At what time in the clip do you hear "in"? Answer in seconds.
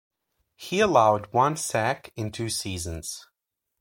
2.15-2.31